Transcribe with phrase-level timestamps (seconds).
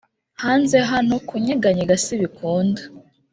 [0.43, 2.81] hanze hano kunyeganyega si bikunda